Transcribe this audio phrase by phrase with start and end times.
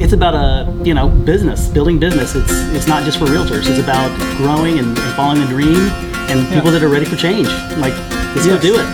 [0.00, 2.36] It's about a you know business, building business.
[2.36, 3.66] It's it's not just for realtors.
[3.68, 5.90] It's about growing and, and following a dream
[6.30, 7.48] and people that are ready for change.
[7.78, 7.94] Like
[8.36, 8.46] let's Yes.
[8.46, 8.86] go do it.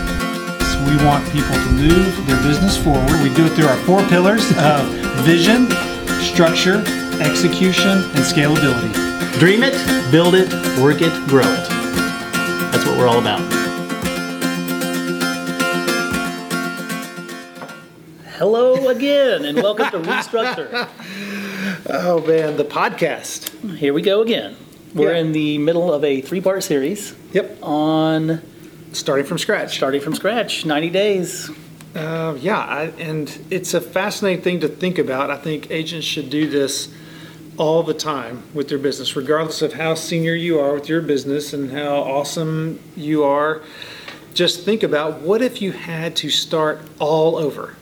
[0.89, 3.11] We want people to move their business forward.
[3.21, 4.87] We do it through our four pillars of
[5.23, 5.69] vision,
[6.33, 6.81] structure,
[7.21, 8.91] execution, and scalability.
[9.37, 9.77] Dream it,
[10.11, 10.49] build it,
[10.81, 11.69] work it, grow it.
[12.71, 13.56] That's what we're all about.
[18.37, 20.87] Hello again, and welcome to Restructure.
[21.89, 23.75] Oh man, the podcast.
[23.77, 24.55] Here we go again.
[24.93, 25.19] We're Yeah.
[25.19, 28.41] in the middle of a three-part series Yep, on
[28.93, 29.75] starting from scratch.
[29.75, 31.49] starting from scratch, 90 days.
[31.95, 35.29] Uh, yeah, I, and it's a fascinating thing to think about.
[35.29, 36.89] I think agents should do this
[37.57, 41.53] all the time with their business, regardless of how senior you are with your business
[41.53, 43.61] and how awesome you are.
[44.33, 47.75] Just think about what if you had to start all over.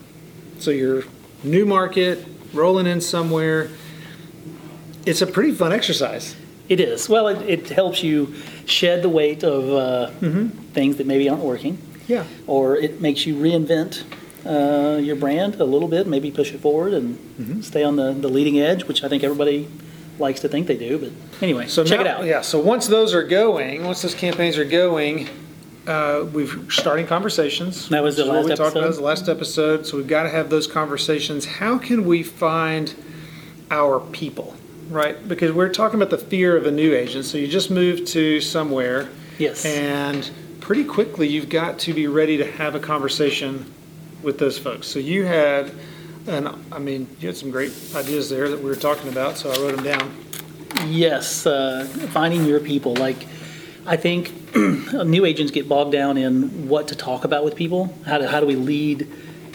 [0.66, 1.04] So you're
[1.44, 3.70] new market, rolling in somewhere.
[5.06, 6.36] It's a pretty fun exercise.
[6.68, 7.08] It is.
[7.08, 8.34] Well, it, it helps you
[8.66, 10.08] shed the weight of uh,
[10.74, 12.24] things that maybe aren't working, Yeah.
[12.48, 14.06] or it makes you reinvent
[14.44, 18.28] uh, your brand a little bit, maybe push it forward and stay on the, the
[18.28, 19.68] leading edge, which I think everybody
[20.18, 20.98] likes to think they do.
[20.98, 22.26] But anyway, So check now- it out.
[22.26, 25.30] Yeah, so once those are going, once those campaigns are going,
[25.88, 27.90] uh, we've starting conversations.
[27.90, 28.84] That was the which is what last we talked about.
[28.84, 28.88] episode.
[28.88, 29.86] was the last episode.
[29.88, 31.46] So we've got to have those conversations.
[31.46, 32.94] How can we find
[33.72, 34.56] our people,
[34.90, 35.28] right?
[35.28, 37.26] Because we're talking about the fear of a new agent.
[37.26, 39.66] So you just moved to somewhere, Yes.
[39.66, 40.30] and
[40.62, 43.72] pretty quickly you've got to be ready to have a conversation
[44.24, 44.88] with those folks.
[44.88, 45.72] So you had,
[46.26, 49.38] and I mean, you had some great ideas there that we were talking about.
[49.38, 50.16] So I wrote them down.
[50.88, 52.96] Yes, uh, finding your people.
[52.96, 53.28] Like,
[53.86, 57.96] I think new agents get bogged down in what to talk about with people.
[58.06, 59.08] How do, how do we lead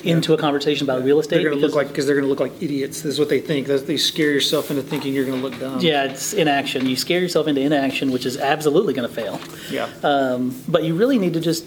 [0.04, 1.36] into a conversation about real estate?
[1.36, 3.02] They're going to look like because they're going to look like idiots.
[3.02, 3.66] This is what they think.
[3.66, 5.80] That's, they scare yourself into thinking you're going to look dumb.
[5.80, 6.86] Yeah, it's inaction.
[6.86, 9.40] You scare yourself into inaction, which is absolutely going to fail.
[9.70, 9.88] Yeah.
[10.02, 11.66] Um, but you really need to just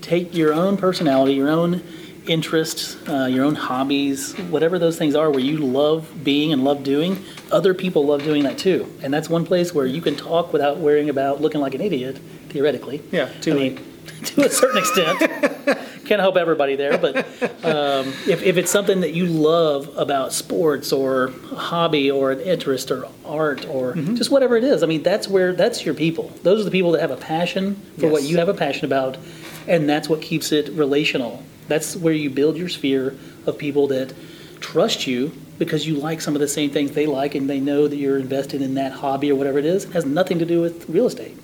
[0.00, 1.82] take your own personality, your own
[2.28, 6.82] interests, uh, your own hobbies, whatever those things are where you love being and love
[6.84, 7.24] doing.
[7.50, 8.92] Other people love doing that too.
[9.02, 12.18] And that's one place where you can talk without worrying about looking like an idiot,
[12.48, 13.02] theoretically.
[13.10, 13.76] Yeah, too I mean,
[14.24, 15.18] to a certain extent.
[16.06, 17.16] Can't help everybody there, but
[17.62, 22.40] um, if, if it's something that you love about sports or a hobby or an
[22.40, 24.14] interest or art or Mm-hmm.
[24.14, 26.32] just whatever it is, I mean, that's where that's your people.
[26.44, 29.18] Those are the people that have a passion for what you have a passion about,
[29.66, 31.42] and that's what keeps it relational.
[31.68, 33.14] That's where you build your sphere
[33.46, 34.14] of people that
[34.60, 37.88] trust you because you like some of the same things they like and they know
[37.88, 39.84] that you're invested in that hobby or whatever it is.
[39.84, 41.36] It has nothing to do with real estate.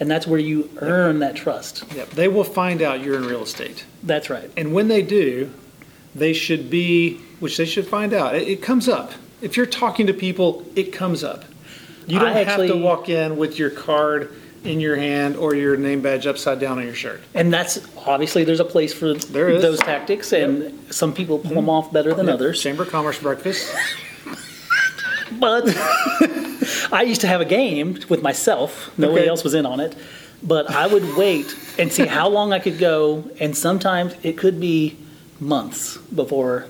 [0.00, 1.84] And that's where you earn that trust.
[1.94, 2.10] Yep.
[2.10, 4.50] They will find out you're in real estate, That's right.
[4.56, 5.52] and when they do,
[6.14, 8.36] they should be, which they should find out.
[8.36, 9.12] It, it comes up.
[9.40, 11.44] If you're talking to people, it comes up.
[12.06, 14.32] You don't I have to walk in with your card
[14.64, 17.20] in your hand or your name badge upside down on your shirt.
[17.34, 19.62] And that's obviously there's a place for There is.
[19.62, 22.60] those tactics, and some people pull them off better than others.
[22.62, 23.72] Chamber of Commerce breakfast.
[25.38, 25.64] But
[26.92, 28.90] I used to have a game with myself.
[28.98, 29.28] Nobody Okay.
[29.28, 29.94] else was in on it.
[30.42, 34.58] But I would wait and see how long I could go, and sometimes it could
[34.58, 34.96] be
[35.38, 36.66] months before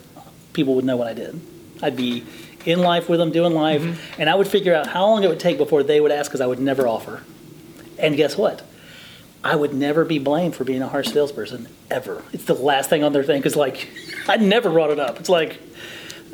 [0.55, 1.41] people would know what I did.
[1.83, 2.25] I'd be
[2.67, 4.21] in life with them, doing life, Mm-hmm.
[4.21, 6.41] and I would figure out how long it would take before they would ask because
[6.41, 7.23] I would never offer.
[7.99, 8.63] And guess what?
[9.45, 12.23] I would never be blamed for being a harsh salesperson ever.
[12.33, 13.89] It's the last thing on their thing because, like,
[14.29, 15.21] I never brought it up.
[15.21, 15.61] It's like,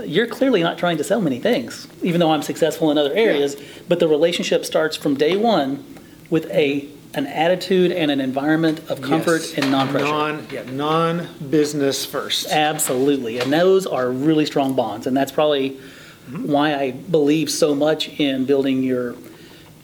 [0.04, 3.56] you're clearly not trying to sell many things, even though I'm successful in other areas.
[3.88, 5.84] But the relationship starts from day one
[6.30, 9.54] with a an attitude and an environment of comfort Yes.
[9.58, 10.04] and non-pressure.
[10.04, 12.50] Non, yeah, non-business first.
[12.50, 16.50] Absolutely, and those are really strong bonds, and that's probably mm-hmm.
[16.50, 19.14] why I believe so much in building your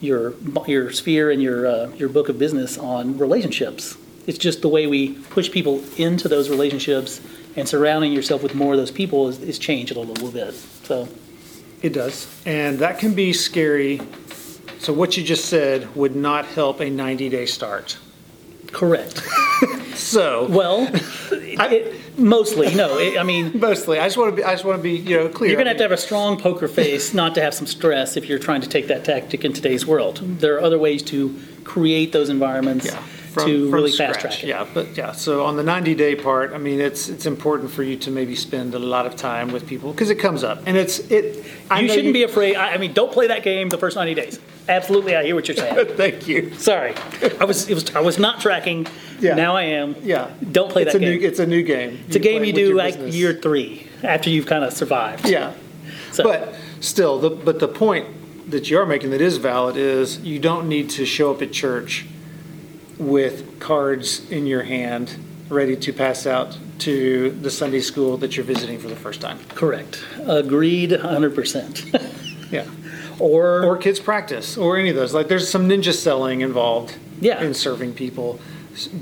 [0.01, 0.33] your
[0.67, 3.97] your sphere and your uh, your book of business on relationships.
[4.27, 7.21] It's just the way we push people into those relationships
[7.55, 10.53] and surrounding yourself with more of those people is, is changed a little, little bit.
[10.83, 11.07] So
[11.81, 12.27] It does.
[12.45, 13.99] And that can be scary.
[14.79, 17.97] So what you just said would not help a 90-day start.
[18.71, 19.21] correct.
[19.95, 20.87] So Well,
[21.59, 22.97] it, mostly no.
[22.97, 25.17] It, I mean, mostly, I just want to be, I just want to be, you
[25.17, 25.49] know, clear.
[25.49, 28.17] You're going to have to have a strong poker face not to have some stress
[28.17, 30.17] if you're trying to take that tactic in today's world.
[30.39, 32.95] There are other ways to create those environments Yeah,
[33.33, 34.13] from- to from really scratch.
[34.15, 34.47] fast track it.
[34.47, 37.95] Yeah, but yeah, so on the 90-day part, I mean, it's, it's important for you
[37.97, 40.99] to maybe spend a lot of time with people because it comes up and it's,
[41.11, 41.45] it.
[41.69, 42.55] I You shouldn't be afraid.
[42.55, 44.39] I, I mean, don't play that game the first 90 days.
[44.67, 45.87] Absolutely, I hear what you're saying.
[45.97, 46.53] Thank you.
[46.55, 46.93] Sorry,
[47.39, 48.85] I was, it was I was not tracking.
[49.21, 49.35] Yeah.
[49.35, 49.95] Now I am.
[50.03, 50.31] Yeah.
[50.51, 51.19] Don't play It's that a game.
[51.19, 51.99] new, it's a new game.
[52.07, 53.15] it's a game you do like business.
[53.15, 53.87] year three.
[54.03, 55.29] after you've kind of survived.
[55.29, 55.53] Yeah.
[56.11, 58.07] So- But still, the, but the point
[58.49, 61.51] that you are making that is valid is you don't need to show up at
[61.53, 62.05] church
[62.97, 65.15] with cards in your hand,
[65.49, 69.39] ready to pass out to the Sunday school that you're visiting for the first time.
[69.55, 70.03] Correct.
[70.25, 72.17] Agreed 100%.
[72.51, 72.65] Yeah.
[73.19, 75.13] or, Or kids practice, or any of those.
[75.13, 77.41] Like, there's some ninja selling involved Yeah.
[77.41, 78.41] in serving people,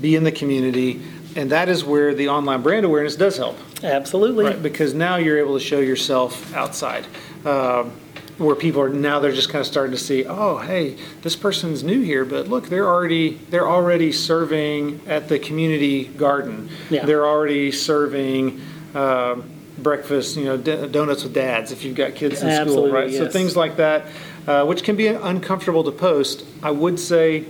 [0.00, 1.02] be in the community.
[1.36, 3.56] And that is where the online brand awareness does help.
[3.84, 4.46] absolutely.
[4.46, 7.06] Right, because now you're able to show yourself outside,
[7.44, 7.92] um,
[8.38, 11.84] where people are now they're just kind of starting to see, oh, hey, this person's
[11.84, 16.68] new here, but look, they're already they're already serving at the community garden.
[16.88, 17.04] Yeah.
[17.04, 18.60] They're already serving.
[18.94, 19.44] Um,
[19.78, 23.12] breakfast, you know, d- donuts with dads if you've got kids in Absolutely, school, right?
[23.14, 24.06] So things like that,
[24.46, 26.44] uh, which can be uncomfortable to post.
[26.62, 27.46] I would say,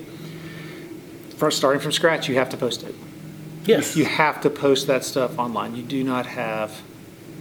[1.40, 2.94] for starting from scratch, you have to post it.
[3.64, 3.96] Yes.
[3.96, 5.74] You have to post that stuff online.
[5.74, 6.82] You do not have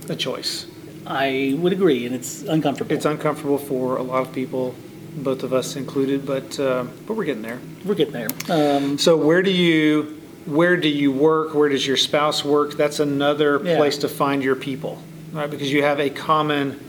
[0.08, 0.66] a choice.
[1.06, 2.94] I would agree, and it's uncomfortable.
[2.94, 4.74] It's uncomfortable for a lot of people,
[5.18, 7.60] both of us included, but uh, but we're getting there.
[7.84, 8.30] We're getting there.
[8.50, 11.54] Um, So where do you where do you work?
[11.54, 12.76] Where does your spouse work?
[12.78, 13.76] That's another Yeah.
[13.78, 15.02] place to find your people,
[15.34, 15.50] right?
[15.50, 16.80] Because you have a common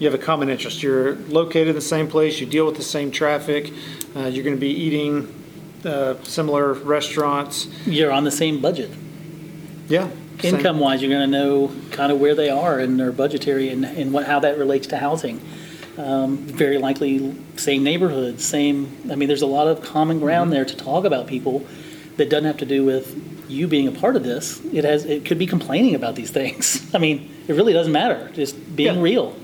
[0.00, 0.82] you have a common interest.
[0.82, 2.40] You're located in the same place.
[2.40, 3.72] You deal with the same traffic.
[4.16, 5.26] Uh, you're going to be eating
[5.88, 7.66] uh, similar restaurants.
[7.86, 8.90] you're on the same budget.
[9.88, 10.08] Yeah.
[10.42, 13.84] Income wise, you're going to know kind of where they are in their budgetary and,
[13.84, 15.40] and what, how that relates to housing.
[15.96, 18.96] Um, very likely, same neighborhood, same.
[19.10, 20.54] I mean, there's a lot of common ground Mm-hmm.
[20.54, 21.66] there to talk about people
[22.18, 24.60] that doesn't have to do with you being a part of this.
[24.72, 25.04] It has.
[25.04, 26.88] It could be complaining about these things.
[26.94, 28.30] I mean, it really doesn't matter.
[28.32, 29.02] Just being Yeah.
[29.02, 29.34] real.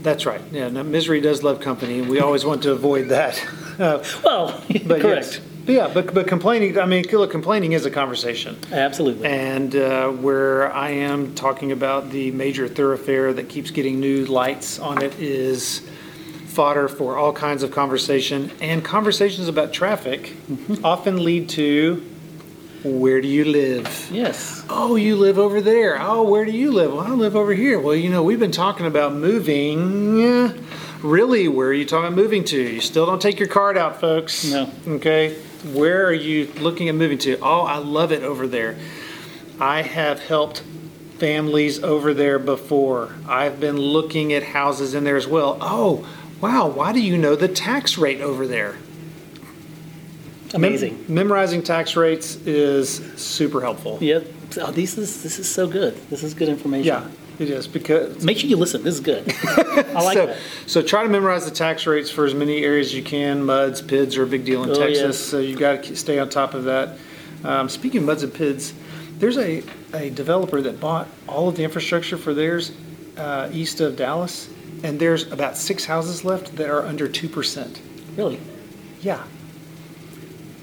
[0.00, 0.40] That's right.
[0.50, 3.38] Yeah, no, misery does love company, and we always want to avoid that.
[3.78, 5.26] Uh, Well, but correct.
[5.34, 5.40] yes.
[5.68, 8.58] Yeah, but, but complaining, I mean, look, complaining is a conversation.
[8.72, 9.28] Absolutely.
[9.28, 14.78] And uh, where I am talking about the major thoroughfare that keeps getting new lights
[14.78, 15.86] on it is
[16.46, 18.50] fodder for all kinds of conversation.
[18.60, 20.34] And conversations about traffic
[20.82, 22.02] often lead to
[22.82, 24.08] where do you live?
[24.10, 24.64] yes.
[24.70, 26.00] Oh, you live over there.
[26.00, 26.92] Oh, where do you live?
[26.92, 27.78] Well, I live over here.
[27.78, 30.16] Well, you know, we've been talking about moving.
[31.02, 32.56] Really, where are you talking about moving to?
[32.56, 34.44] You still don't take your card out, folks.
[34.50, 34.70] No.
[34.86, 35.36] Okay.
[35.64, 37.38] Where are you looking at moving to?
[37.40, 38.76] Oh, I love it over there.
[39.60, 40.62] I have helped
[41.18, 43.14] families over there before.
[43.26, 45.58] I've been looking at houses in there as well.
[45.60, 46.08] Oh,
[46.40, 46.68] wow.
[46.68, 48.76] Why do you know the tax rate over there?
[50.52, 51.04] Mem- Amazing.
[51.08, 53.98] memorizing tax rates is super helpful.
[54.00, 54.26] Yep.
[54.62, 55.94] Oh, this is this is so good.
[56.08, 56.86] This is good information.
[56.86, 57.06] Yeah,
[57.38, 58.82] it is because Make sure you listen.
[58.82, 59.32] This is good.
[59.44, 60.38] I like so, that.
[60.66, 63.44] so try to memorize the tax rates for as many areas as you can.
[63.44, 65.18] MUDs, PIDs are a big deal in Oh, Texas, yes.
[65.18, 66.98] so you've got to stay on top of that.
[67.44, 68.72] Um, speaking of MUDs and PIDs,
[69.18, 69.62] there's a,
[69.92, 72.72] a developer that bought all of the infrastructure for theirs
[73.16, 74.48] uh, east of Dallas,
[74.82, 77.80] and there's about six houses left that are under two percent.
[78.16, 78.40] Really,
[79.00, 79.24] Yeah,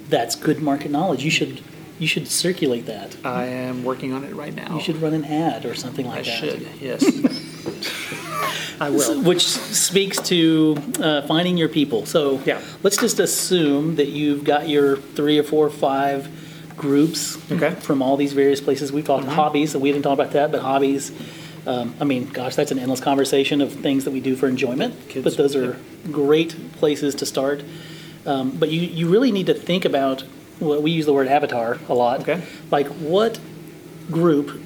[0.09, 1.23] that's good market knowledge.
[1.23, 1.61] You should
[1.99, 3.15] you should circulate that.
[3.25, 4.75] I am working on it right now.
[4.75, 6.39] You should run an ad or something I like that.
[6.39, 6.67] should.
[6.81, 7.03] Yes,
[8.81, 9.21] I will.
[9.23, 12.05] Which speaks to uh, finding your people.
[12.05, 12.61] So Yeah.
[12.83, 16.27] let's just assume that you've got your three or four or five
[16.75, 17.69] groups Okay.
[17.69, 17.79] Mm-hmm.
[17.79, 18.91] from all these various places.
[18.91, 21.11] We've talked hobbies, and we didn't talk about that, but hobbies.
[21.65, 24.93] Um, I mean, gosh, that's an endless conversation of things that we do for enjoyment.
[25.09, 25.77] Kids, but those are
[26.11, 27.63] great places to start.
[28.25, 30.23] Um, but you, you really need to think about,
[30.59, 32.21] well, we use the word avatar a lot.
[32.21, 32.41] Okay.
[32.71, 33.39] Like, what
[34.11, 34.61] group,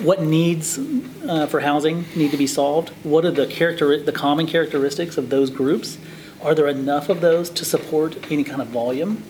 [0.00, 0.78] what needs
[1.26, 2.90] uh, for housing need to be solved?
[3.02, 5.98] What are the character, the common characteristics of those groups?
[6.42, 9.22] Are there enough of those to support any kind of volume?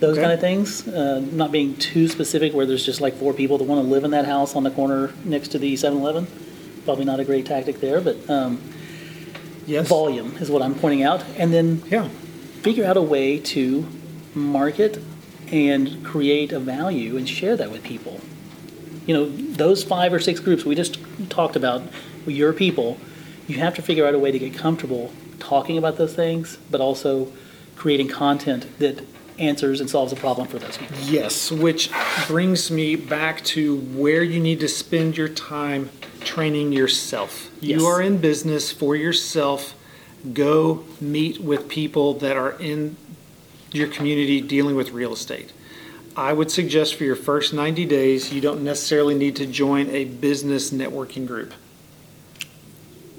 [0.00, 0.22] Those Okay.
[0.22, 0.86] kind of things.
[0.88, 4.04] Uh, not being too specific, where there's just like four people that want to live
[4.04, 6.26] in that house on the corner next to the 7-Eleven.
[6.84, 8.60] Probably not a great tactic there, but um,
[9.64, 9.86] Yes.
[9.88, 12.08] volume is what I'm pointing out, and then Yeah.
[12.62, 13.86] figure out a way to
[14.34, 15.02] market
[15.50, 18.20] and create a value and share that with people.
[19.06, 20.98] You know, those five or six groups we just
[21.28, 21.82] talked about,
[22.26, 22.98] your people,
[23.46, 26.80] you have to figure out a way to get comfortable talking about those things, but
[26.80, 27.32] also
[27.76, 29.04] creating content that
[29.38, 30.96] answers and solves a problem for those people.
[31.00, 31.90] Yes, which
[32.28, 37.50] brings me back to where you need to spend your time training yourself.
[37.60, 37.80] Yes.
[37.80, 39.74] You are in business for yourself.
[40.32, 42.96] Go meet with people that are in
[43.72, 45.52] your community dealing with real estate.
[46.16, 50.04] I would suggest for your first 90 days, you don't necessarily need to join a
[50.04, 51.54] business networking group.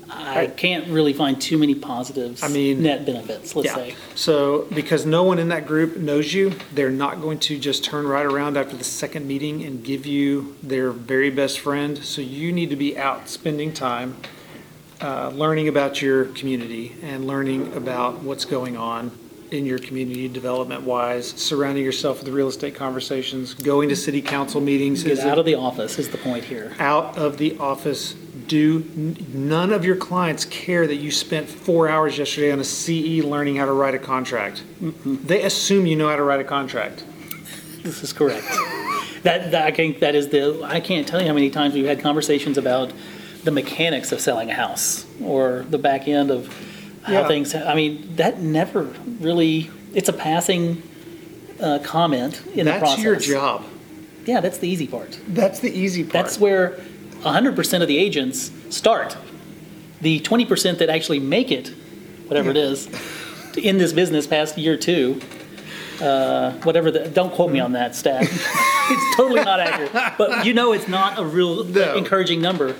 [0.09, 2.43] I can't really find too many positives.
[2.43, 3.55] I mean- net benefits.
[3.55, 3.75] Let's Yeah.
[3.75, 3.95] say.
[4.13, 8.07] So, because no one in that group knows you, they're not going to just turn
[8.07, 11.99] right around after the second meeting and give you their very best friend.
[12.03, 14.17] So you need to be out spending time,
[15.01, 19.11] uh, learning about your community and learning about what's going on
[19.53, 24.59] in your community development wise, surrounding yourself with real estate conversations, going to city council
[24.59, 25.03] meetings.
[25.03, 26.75] Get is out of the office is the point here.
[26.79, 28.15] out of the office.
[28.47, 32.63] Do, n- none of your clients care that you spent four hours yesterday on a
[32.63, 34.63] CE learning how to write a contract.
[34.81, 35.25] Mm-hmm.
[35.25, 37.05] They assume you know how to write a contract.
[37.83, 38.45] This is correct.
[39.23, 40.61] that, that I think that is the.
[40.63, 42.91] I can't tell you how many times we've had conversations about
[43.43, 46.53] the mechanics of selling a house or the back end of
[47.03, 47.27] how Yeah.
[47.27, 47.53] things.
[47.55, 48.83] I mean, that never
[49.19, 49.69] really.
[49.93, 50.81] It's a passing
[51.59, 52.89] uh, comment in the process.
[53.03, 53.63] That's your job.
[54.25, 55.19] Yeah, that's the easy part.
[55.27, 56.13] That's the easy part.
[56.13, 56.79] That's where
[57.23, 59.15] 100% of the agents start.
[60.01, 61.67] The 20% that actually make it,
[62.27, 62.87] whatever it is,
[63.57, 65.21] in this business past year two,
[66.01, 68.23] uh, whatever the, don't quote me on that stat.
[68.31, 69.91] it's totally not accurate.
[70.17, 71.95] But you know it's not a real No.
[71.95, 72.75] encouraging number,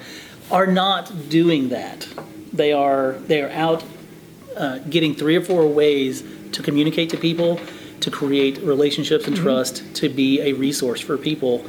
[0.52, 2.08] are not doing that.
[2.52, 3.84] They are, they are out
[4.58, 7.60] uh, getting three or four ways to communicate to people,
[8.00, 11.66] to create relationships and trust, to be a resource for people.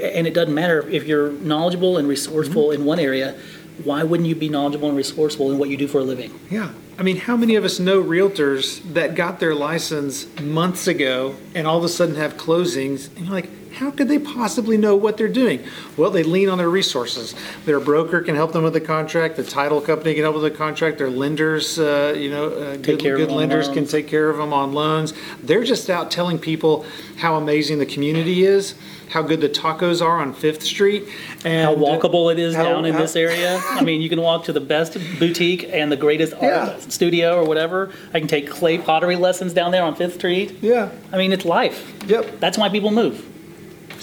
[0.00, 3.38] And it doesn't matter if you're knowledgeable and resourceful in one area,
[3.84, 6.38] why wouldn't you be knowledgeable and resourceful in what you do for a living?
[6.50, 6.72] Yeah.
[6.98, 11.66] I mean, how many of us know realtors that got their license months ago and
[11.66, 13.08] all of a sudden have closings?
[13.16, 15.64] And you're like, how could they possibly know what they're doing?
[15.96, 17.34] Well, they lean on their resources.
[17.64, 19.36] Their broker can help them with the contract.
[19.36, 20.98] The title company can help with the contract.
[20.98, 24.74] Their lenders, uh, you know, uh, good, good lenders can take care of them on
[24.74, 25.14] loans.
[25.42, 26.84] They're just out telling people
[27.16, 28.74] how amazing the community is,
[29.08, 31.04] how good the tacos are on Fifth Street,
[31.44, 33.58] and How walkable it is how- down in how- this area.
[33.64, 36.68] I mean, you can walk to the best boutique and the greatest Yeah.
[36.74, 37.92] art studio or whatever.
[38.12, 40.58] I can take clay pottery lessons down there on Fifth Street.
[40.62, 40.90] Yeah.
[41.12, 41.92] I mean, it's life.
[42.06, 42.40] Yep.
[42.40, 43.28] That's why people move.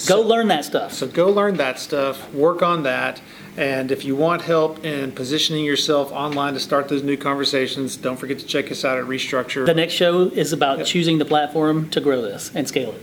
[0.08, 0.94] Go learn that stuff.
[0.94, 3.22] So go learn that stuff, work on that,
[3.58, 8.16] and if you want help in positioning yourself online to start those new conversations, don't
[8.16, 9.66] forget to check us out at Restructure.
[9.66, 13.02] The next show is about choosing the platform to grow this and scale it.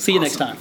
[0.00, 0.56] See you next time.